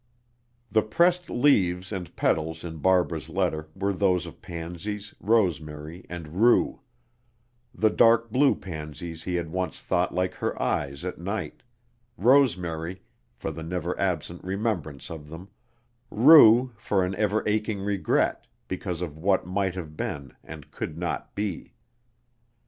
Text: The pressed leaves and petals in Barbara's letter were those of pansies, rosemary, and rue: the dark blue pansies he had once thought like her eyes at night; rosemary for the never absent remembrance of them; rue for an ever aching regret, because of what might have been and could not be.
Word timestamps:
The 0.71 0.81
pressed 0.81 1.29
leaves 1.29 1.91
and 1.91 2.15
petals 2.15 2.63
in 2.63 2.77
Barbara's 2.79 3.29
letter 3.29 3.69
were 3.75 3.93
those 3.93 4.25
of 4.25 4.41
pansies, 4.41 5.13
rosemary, 5.19 6.07
and 6.09 6.41
rue: 6.41 6.81
the 7.71 7.91
dark 7.91 8.31
blue 8.31 8.55
pansies 8.55 9.25
he 9.25 9.35
had 9.35 9.51
once 9.51 9.79
thought 9.79 10.11
like 10.11 10.33
her 10.33 10.59
eyes 10.59 11.05
at 11.05 11.19
night; 11.19 11.61
rosemary 12.17 13.03
for 13.35 13.51
the 13.51 13.61
never 13.61 13.95
absent 13.99 14.43
remembrance 14.43 15.11
of 15.11 15.29
them; 15.29 15.49
rue 16.09 16.71
for 16.77 17.05
an 17.05 17.13
ever 17.13 17.43
aching 17.47 17.81
regret, 17.81 18.47
because 18.67 19.03
of 19.03 19.19
what 19.19 19.45
might 19.45 19.75
have 19.75 19.95
been 19.95 20.33
and 20.43 20.71
could 20.71 20.97
not 20.97 21.35
be. 21.35 21.75